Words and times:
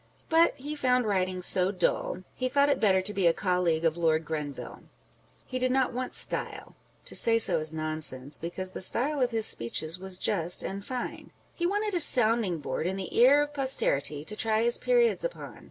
But 0.29 0.55
he 0.55 0.75
found 0.75 1.05
writing 1.05 1.43
so 1.43 1.69
dull, 1.71 2.23
he 2.33 2.49
thought 2.49 2.69
it 2.69 2.79
better 2.79 3.03
to 3.03 3.13
be 3.13 3.27
a 3.27 3.33
colleague 3.33 3.85
of 3.85 3.97
Lord 3.97 4.25
Grenville! 4.25 4.81
He 5.45 5.59
did 5.59 5.71
not 5.71 5.93
want 5.93 6.15
style 6.15 6.75
(to 7.05 7.13
say 7.13 7.37
so 7.37 7.59
is 7.59 7.71
nonsense, 7.71 8.39
because 8.39 8.71
the 8.71 8.81
style 8.81 9.21
of 9.21 9.29
his 9.29 9.45
speeches 9.45 9.99
was 9.99 10.17
just 10.17 10.63
and 10.63 10.83
fine) 10.83 11.25
â€" 11.27 11.31
he 11.53 11.67
wanted 11.67 11.93
a 11.93 11.99
sounding 11.99 12.57
board 12.57 12.87
in 12.87 12.95
the 12.95 13.15
ear 13.15 13.43
of 13.43 13.53
posterity 13.53 14.25
to 14.25 14.35
try 14.35 14.63
his 14.63 14.79
periods 14.79 15.23
upon. 15.23 15.59